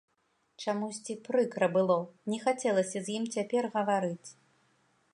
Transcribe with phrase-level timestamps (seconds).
[0.63, 1.99] Чамусьці прыкра было,
[2.33, 4.29] не хацелася з ім цяпер гаварыць.